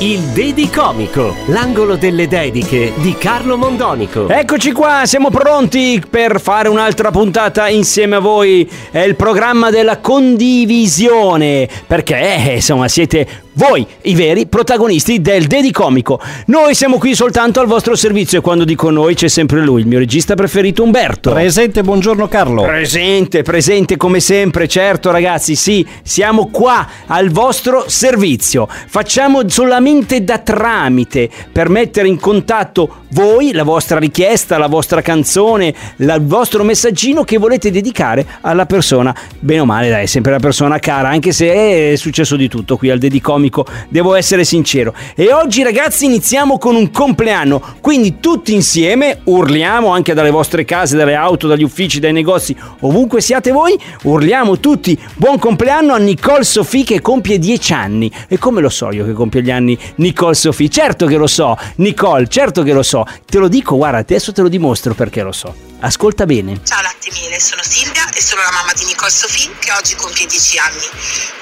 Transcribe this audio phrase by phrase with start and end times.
[0.00, 4.28] Il Dedicomico, l'angolo delle dediche di Carlo Mondonico.
[4.28, 8.68] Eccoci qua, siamo pronti per fare un'altra puntata insieme a voi.
[8.90, 11.66] È il programma della condivisione.
[11.86, 16.20] Perché, eh, insomma, siete voi i veri protagonisti del Dedicomico.
[16.46, 19.86] Noi siamo qui soltanto al vostro servizio e quando dico noi c'è sempre lui, il
[19.86, 21.32] mio regista preferito Umberto.
[21.32, 22.62] Presente, buongiorno Carlo.
[22.62, 28.68] Presente, presente come sempre, certo ragazzi, sì, siamo qua al vostro servizio.
[28.68, 35.74] Facciamo solamente da tramite per mettere in contatto voi, la vostra richiesta, la vostra canzone,
[35.96, 40.38] la- il vostro messaggino che volete dedicare alla persona, bene o male, dai, sempre la
[40.38, 44.94] persona cara, anche se è successo di tutto qui al Dedicomico, devo essere sincero.
[45.14, 50.96] E oggi ragazzi iniziamo con un compleanno, quindi tutti insieme urliamo anche dalle vostre case,
[50.96, 56.44] dalle auto, dagli uffici, dai negozi, ovunque siate voi, urliamo tutti buon compleanno a Nicole
[56.44, 58.10] Sofì che compie 10 anni.
[58.28, 60.70] E come lo so io che compie gli anni Nicole Sofì?
[60.70, 63.04] Certo che lo so, Nicole, certo che lo so.
[63.24, 65.54] Te lo dico, guarda, adesso te lo dimostro perché lo so.
[65.80, 66.60] Ascolta bene.
[66.64, 70.26] Ciao latte miele, sono Silvia e sono la mamma di Nicole Sofì che oggi compie
[70.26, 70.88] 10 anni.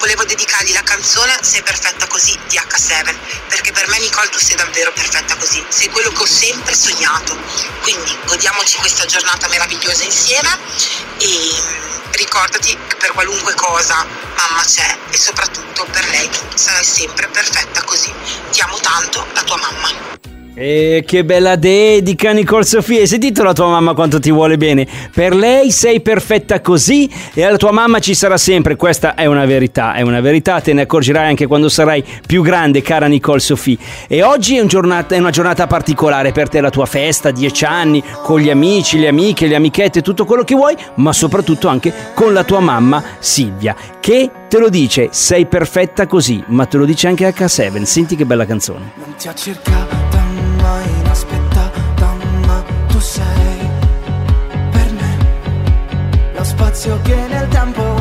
[0.00, 3.15] Volevo dedicargli la canzone Sei perfetta così di H7
[3.48, 7.37] perché per me Nicole tu sei davvero perfetta così, sei quello che ho sempre sognato.
[7.83, 10.48] Quindi godiamoci questa giornata meravigliosa insieme
[11.19, 17.29] e ricordati che per qualunque cosa mamma c'è e soprattutto per lei tu sarai sempre
[17.29, 18.12] perfetta così.
[18.51, 20.34] Ti amo tanto, la tua mamma.
[20.56, 24.86] E che bella dedica Nicole Sofia, hai sentito la tua mamma quanto ti vuole bene?
[25.12, 29.47] Per lei sei perfetta così e alla tua mamma ci sarà sempre, questa è una
[29.47, 33.78] verità, è una verità, te ne accorgerai anche quando sarai più grande cara Nicole Sofia.
[34.06, 37.64] E oggi è, un giornata- è una giornata particolare per te, la tua festa, 10
[37.64, 41.93] anni, con gli amici, le amiche, le amichette, tutto quello che vuoi, ma soprattutto anche
[42.14, 46.84] con la tua mamma Silvia, che te lo dice, sei perfetta così, ma te lo
[46.84, 48.93] dice anche H7, senti che bella canzone.
[48.94, 49.94] Non ti ho cercata
[51.14, 52.16] mai inaspettata,
[52.47, 53.70] ma tu sei
[54.70, 56.32] per me.
[56.34, 57.94] Lo spazio che nel tempo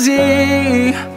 [0.00, 1.09] così,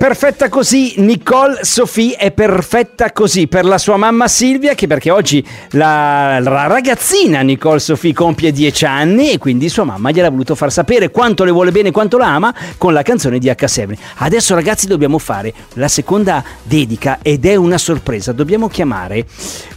[0.00, 5.46] perfetta così Nicole Sophie è perfetta così per la sua mamma Silvia, che perché oggi
[5.72, 10.72] la, la ragazzina Nicole Sophie compie 10 anni e quindi sua mamma gliel'ha voluto far
[10.72, 13.92] sapere quanto le vuole bene, quanto la ama con la canzone di H7.
[14.16, 19.26] Adesso ragazzi dobbiamo fare la seconda dedica ed è una sorpresa, dobbiamo chiamare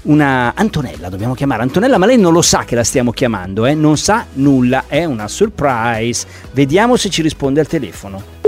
[0.04, 3.74] una Antonella, dobbiamo chiamare Antonella, ma lei non lo sa che la stiamo chiamando, eh?
[3.74, 6.26] non sa nulla, è una surprise.
[6.54, 8.43] Vediamo se ci risponde al telefono.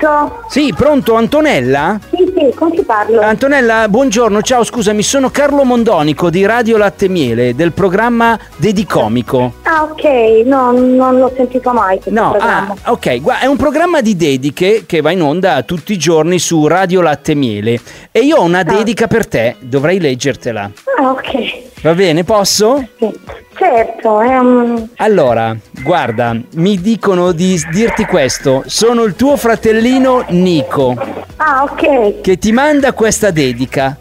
[0.00, 0.44] Pronto?
[0.48, 1.98] Sì, pronto Antonella?
[2.10, 3.20] Sì, sì, con chi parlo?
[3.22, 9.54] Antonella, buongiorno, ciao, scusami, sono Carlo Mondonico di Radio Latte Miele del programma Dedicomico.
[9.62, 10.04] Ah, ok,
[10.44, 12.74] no, non l'ho sentito mai No, programma.
[12.82, 16.38] ah, ok, gua- è un programma di dediche che va in onda tutti i giorni
[16.38, 17.80] su Radio Latte Miele
[18.12, 20.70] e io ho una dedica per te, dovrei leggertela.
[21.00, 21.65] Ah, ok.
[21.82, 22.86] Va bene, posso?
[22.98, 23.10] Sì.
[23.58, 24.86] Certo, è un...
[24.96, 30.94] Allora, guarda, mi dicono di dirti questo, sono il tuo fratellino Nico
[31.36, 32.20] Ah, ok.
[32.20, 33.96] che ti manda questa dedica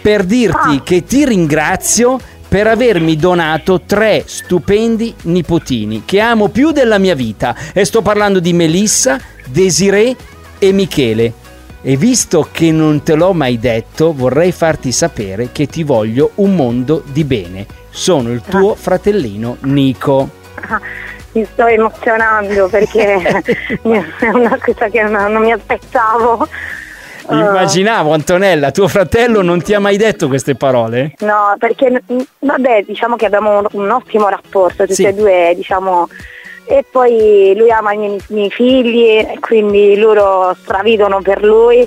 [0.00, 0.82] per dirti Ah.
[0.82, 2.18] che ti ringrazio
[2.48, 8.40] per avermi donato tre stupendi nipotini che amo più della mia vita e sto parlando
[8.40, 10.16] di Melissa, Desiree
[10.58, 11.32] e Michele.
[11.88, 16.56] E visto che non te l'ho mai detto, vorrei farti sapere che ti voglio un
[16.56, 17.64] mondo di bene.
[17.90, 20.28] Sono il tuo fratellino Nico.
[20.68, 20.80] Ah,
[21.30, 26.48] mi sto emozionando perché è una cosa che non, mi aspettavo.
[27.30, 31.12] Eh, Immaginavo, Antonella, tuo fratello non ti ha mai detto queste parole?
[31.20, 32.02] No, perché
[32.40, 35.04] vabbè, diciamo che abbiamo un, un ottimo rapporto, tutti Sì.
[35.04, 36.08] e due, diciamo.
[36.68, 41.86] E poi lui ama i miei, i miei figli, quindi loro stravidono per lui.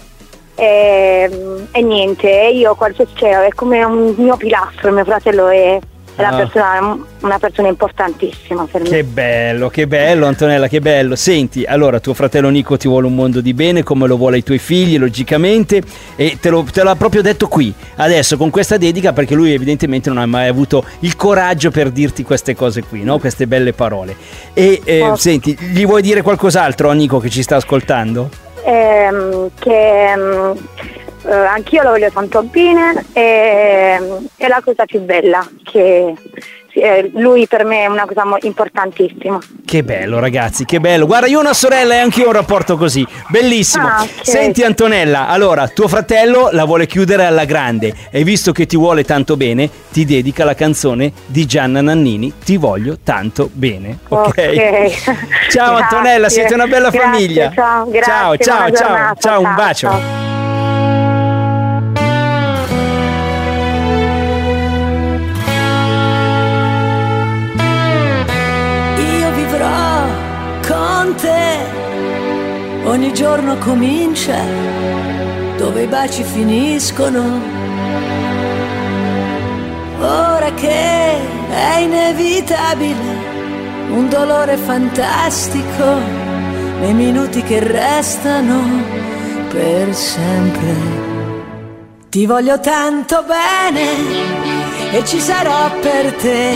[0.55, 1.29] E,
[1.71, 2.75] e niente, io
[3.13, 5.79] cioè, è come un mio pilastro, mio fratello è,
[6.19, 6.35] è la Ah.
[6.35, 8.89] persona- una persona importantissima per me.
[8.89, 11.15] Che bello, che bello Antonella, che bello.
[11.15, 14.43] Senti, allora tuo fratello Nico ti vuole un mondo di bene come lo vuole i
[14.43, 15.81] tuoi figli, logicamente,
[16.15, 20.09] e te, lo, te l'ha proprio detto qui, adesso con questa dedica, perché lui evidentemente
[20.09, 23.17] non ha mai avuto il coraggio per dirti queste cose qui, no?
[23.19, 24.15] queste belle parole.
[24.53, 25.15] E eh, Oh.
[25.15, 28.29] senti, gli vuoi dire qualcos'altro a Nico che ci sta ascoltando?
[28.65, 30.53] Ehm, che ehm,
[31.29, 33.99] eh, anch'io lo voglio tanto bene e
[34.35, 36.15] è la cosa più bella che
[36.73, 39.39] eh, lui per me è una cosa importantissima.
[39.65, 41.05] Che bello ragazzi, che bello.
[41.05, 43.05] Guarda, io ho una sorella e anche io ho un rapporto così.
[43.27, 43.87] Bellissimo.
[43.87, 44.09] Ah, ok.
[44.21, 49.03] Senti Antonella, allora, tuo fratello la vuole chiudere alla grande e visto che ti vuole
[49.03, 53.99] tanto bene, ti dedica la canzone di Gianna Nannini, Ti voglio tanto bene.
[54.07, 54.27] Ok?
[54.27, 55.49] Ok.
[55.49, 55.75] Ciao.
[55.75, 57.51] Antonella, siete una bella Grazie, famiglia.
[57.53, 59.89] ciao, grazie, ciao, ciao, ciao, ciao, un bacio.
[59.89, 60.18] ciao.
[72.99, 74.35] Ogni giorno comincia,
[75.55, 77.39] dove i baci finiscono.
[80.01, 81.17] Ora che
[81.49, 82.97] è inevitabile,
[83.91, 85.95] un dolore fantastico,
[86.81, 88.59] nei minuti che restano
[89.47, 90.75] per sempre.
[92.09, 96.53] Ti voglio tanto bene e ci sarò per te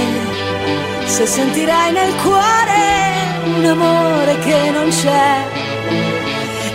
[1.05, 3.03] se sentirai nel cuore
[3.45, 5.62] un amore che non c'è.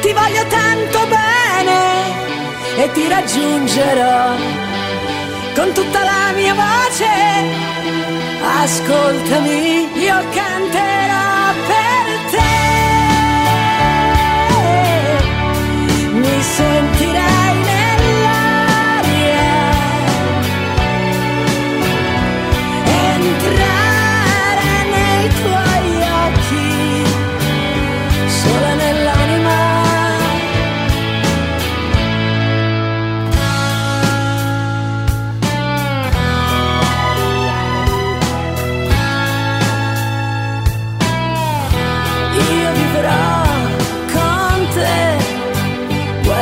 [0.00, 4.36] Ti voglio tanto bene e ti raggiungerò
[5.55, 7.06] con tutta la mia voce.
[8.62, 11.87] Ascoltami, io canterò per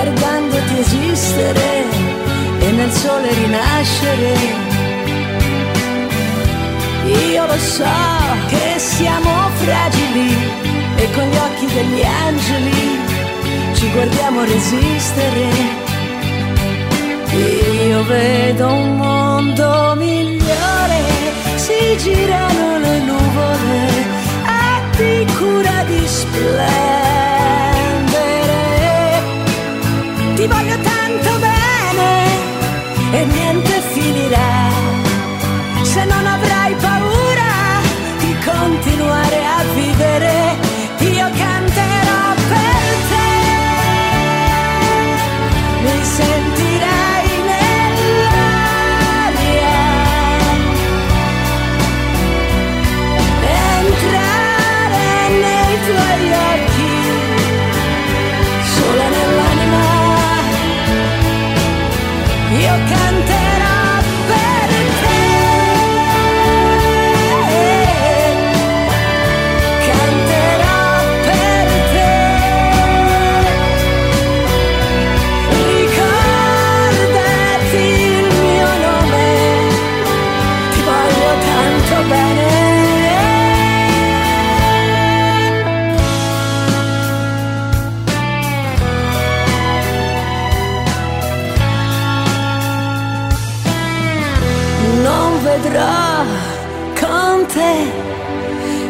[0.07, 1.85] guardandoti esistere
[2.61, 4.35] e nel sole rinascere.
[7.33, 7.99] Io lo so
[8.49, 10.37] che siamo fragili
[10.97, 13.01] e con gli occhi degli angeli
[13.75, 15.85] ci guardiamo resistere.
[17.89, 21.01] Io vedo un mondo migliore,
[21.57, 23.89] si girano le nuvole,
[24.45, 27.76] abbi cura di splendere.
[30.37, 32.27] Ti voglio tanto bene
[33.11, 34.69] e niente finirà
[35.83, 36.66] se non avrai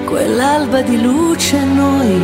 [0.06, 2.22] quell'alba di luce noi.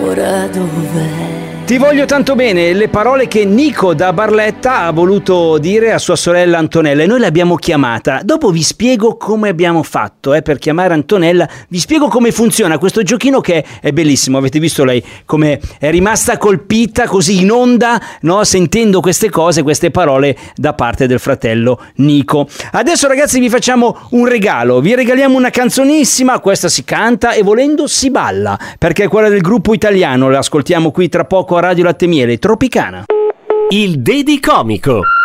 [0.00, 1.57] Ora dov'è?
[1.68, 6.16] Ti voglio tanto bene, le parole che Nico da Barletta ha voluto dire a sua
[6.16, 8.22] sorella Antonella e noi l'abbiamo chiamata.
[8.24, 13.02] Dopo vi spiego come abbiamo fatto eh, per chiamare Antonella, vi spiego come funziona questo
[13.02, 14.38] giochino che è bellissimo.
[14.38, 18.44] Avete visto lei come è rimasta colpita così in onda, no?
[18.44, 22.48] sentendo queste cose, queste parole da parte del fratello Nico.
[22.72, 27.86] Adesso ragazzi vi facciamo un regalo, vi regaliamo una canzonissima, questa si canta e volendo
[27.86, 32.06] si balla, perché è quella del gruppo italiano, la ascoltiamo qui tra poco Radio Latte
[32.06, 33.04] Miele, Tropicana.
[33.70, 35.17] Il Dedi Comico.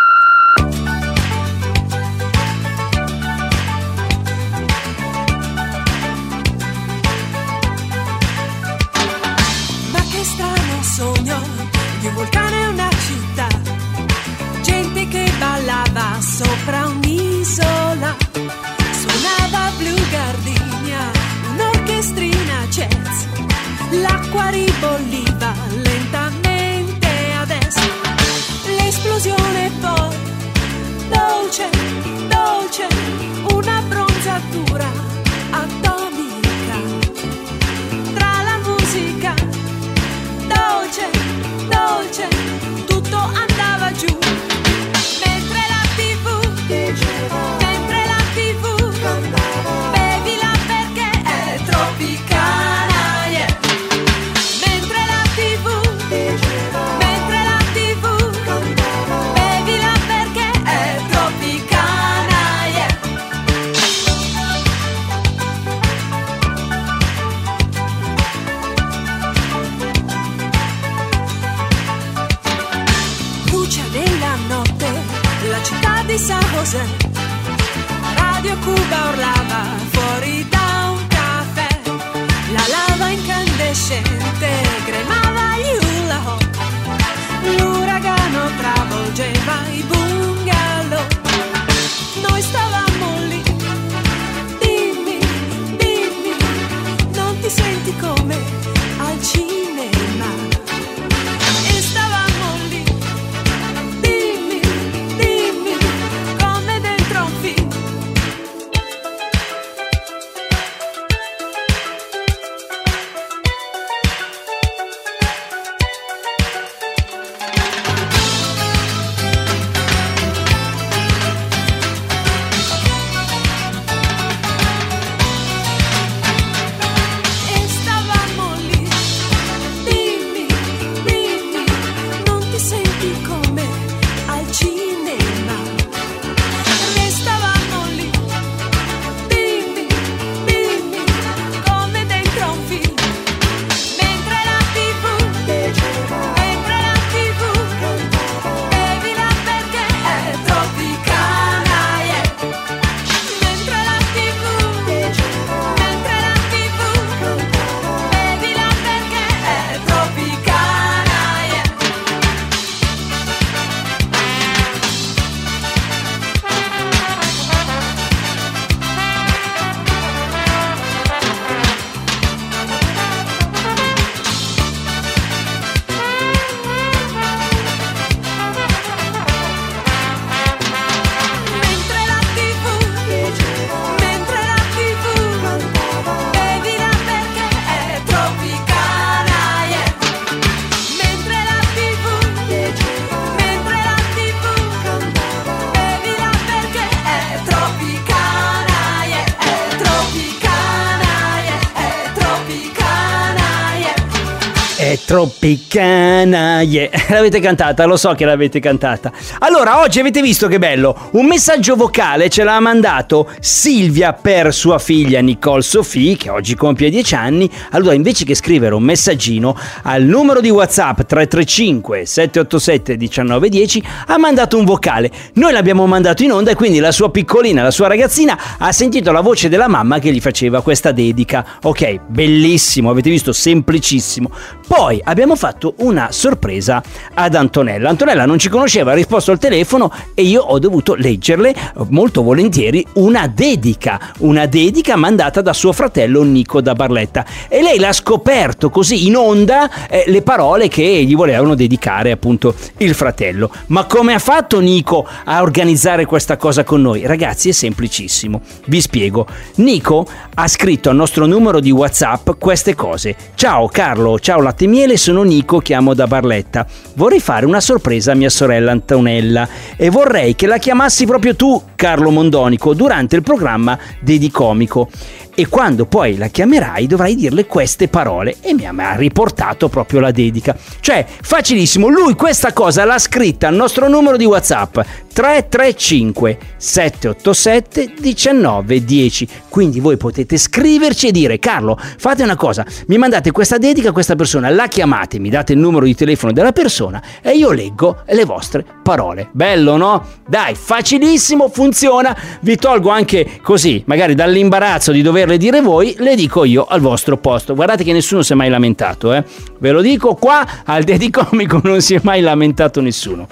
[205.14, 206.90] Tropicana, yeah.
[207.10, 209.12] L'avete cantata, lo so che l'avete cantata.
[209.42, 211.10] Allora, oggi avete visto che bello?
[211.12, 216.90] Un messaggio vocale ce l'ha mandato Silvia per sua figlia Nicole Sophie, che oggi compie
[216.90, 217.48] 10 anni.
[217.74, 224.58] Allora, invece che scrivere un messaggino al numero di WhatsApp 335 787 1910, ha mandato
[224.58, 225.12] un vocale.
[225.34, 229.12] Noi l'abbiamo mandato in onda e quindi la sua piccolina, la sua ragazzina, ha sentito
[229.12, 231.46] la voce della mamma che gli faceva questa dedica.
[231.62, 233.32] Ok, bellissimo, avete visto?
[233.32, 234.32] Semplicissimo.
[234.68, 236.82] Poi abbiamo fatto una sorpresa
[237.14, 237.90] ad Antonella.
[237.90, 241.56] Antonella non ci conosceva, ha risposto al telefono e io ho dovuto leggerle
[241.90, 247.26] molto volentieri una dedica, una dedica mandata da suo fratello Nico da Barletta.
[247.48, 252.56] E lei l'ha scoperto così in onda eh, le parole che gli volevano dedicare appunto
[252.78, 253.52] il fratello.
[253.68, 257.06] Ma come ha fatto Nico a organizzare questa cosa con noi?
[257.06, 258.42] Ragazzi, è semplicissimo.
[258.66, 259.28] Vi spiego.
[259.56, 263.16] Nico ha scritto al nostro numero di WhatsApp queste cose.
[263.36, 266.68] Ciao Carlo, ciao Latte Miele, sono Nico, chiamo da Barletta.
[266.96, 269.48] Vorrei fare una sorpresa a mia sorella Antonella
[269.78, 274.90] e vorrei che la chiamassi proprio tu, Carlo Mondonico, durante il programma Dedicomico.
[275.36, 280.12] E quando poi la chiamerai dovrai dirle queste parole e mi ha riportato proprio la
[280.12, 280.56] dedica.
[280.80, 284.80] Cioè, facilissimo, lui questa cosa l'ha scritta al nostro numero di WhatsApp
[285.14, 289.28] 335 787 1910.
[289.50, 293.92] Quindi voi potete scriverci e dire Carlo, fate una cosa, mi mandate questa dedica a
[293.92, 298.02] questa persona, la chiamate, mi date il numero di telefono della persona e io leggo
[298.08, 299.30] le vostre parole.
[299.32, 300.06] Bello, no?
[300.28, 302.16] Dai, facilissimo, funziona.
[302.42, 307.18] Vi tolgo anche così, magari dall'imbarazzo di doverle dire voi, le dico io al vostro
[307.18, 307.56] posto.
[307.56, 309.24] Guardate che nessuno si è mai lamentato, eh?
[309.60, 313.28] Ve lo dico qua al Dedicomico non si è mai lamentato nessuno.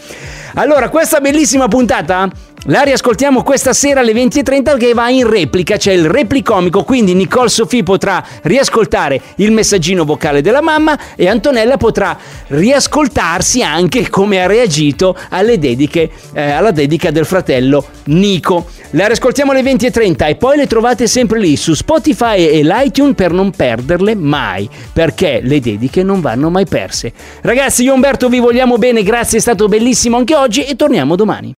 [0.56, 2.30] Allora, questa bellissima puntata
[2.66, 7.50] la riascoltiamo questa sera alle 20.30 che va in replica, c'è il replicomico, quindi Nicole
[7.50, 12.16] Sofì potrà riascoltare il messaggino vocale della mamma e Antonella potrà
[12.48, 15.18] riascoltarsi anche come ha reagito
[15.58, 18.68] dediche, eh, alla dedica del fratello Nico.
[18.92, 23.32] La riascoltiamo alle 20.30 e poi le trovate sempre lì su Spotify e l'iTunes per
[23.32, 27.12] non perderle mai, perché le dediche non vanno mai perse.
[27.42, 31.56] Ragazzi, io Umberto vi vogliamo bene, grazie, è stato bellissimo anche oggi e torniamo domani.